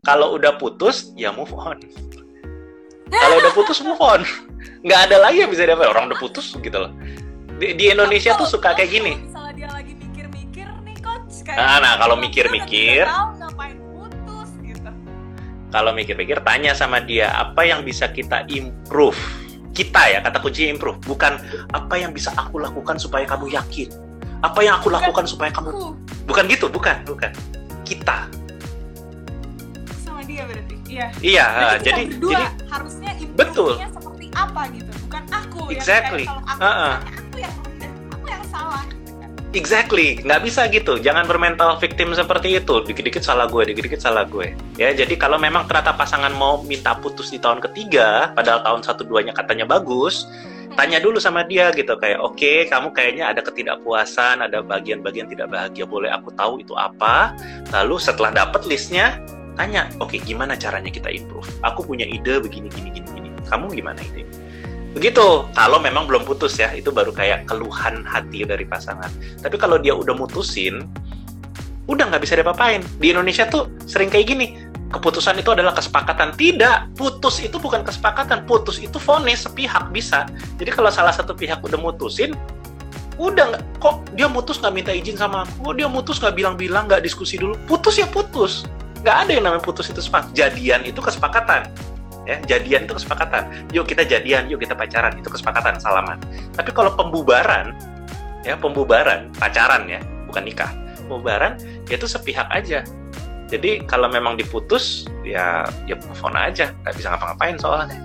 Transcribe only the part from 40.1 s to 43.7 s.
nggak bisa gitu. Jangan bermental victim seperti itu. Dikit-dikit salah gue,